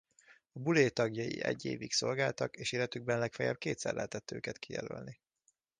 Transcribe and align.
A 0.53 0.59
bulé 0.59 0.89
tagjai 0.89 1.43
egy 1.43 1.65
évig 1.65 1.91
szolgáltak 1.91 2.55
és 2.57 2.71
életükben 2.71 3.19
legfeljebb 3.19 3.57
kétszer 3.57 3.93
lehetett 3.93 4.31
őket 4.31 4.57
kijelölni. 4.59 5.19